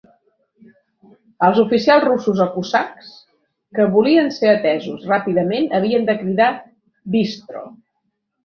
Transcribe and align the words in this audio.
Els 1.47 1.59
oficials 1.63 2.05
russos 2.05 2.41
o 2.45 2.47
cosacs 2.55 3.11
que 3.79 3.87
volien 3.99 4.33
ser 4.39 4.49
atesos 4.55 5.07
ràpidament 5.13 5.71
havien 5.81 6.09
de 6.11 6.17
cridar 6.25 6.49
"bystro". 7.19 7.67